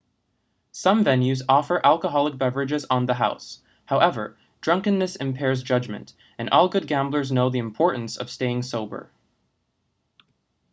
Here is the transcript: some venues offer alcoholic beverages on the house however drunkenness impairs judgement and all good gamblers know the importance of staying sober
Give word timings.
some 0.71 1.05
venues 1.05 1.43
offer 1.47 1.79
alcoholic 1.85 2.35
beverages 2.35 2.87
on 2.89 3.05
the 3.05 3.13
house 3.13 3.61
however 3.85 4.35
drunkenness 4.59 5.15
impairs 5.17 5.61
judgement 5.61 6.13
and 6.39 6.49
all 6.49 6.67
good 6.67 6.87
gamblers 6.87 7.31
know 7.31 7.51
the 7.51 7.59
importance 7.59 8.17
of 8.17 8.27
staying 8.31 8.63
sober 8.63 9.11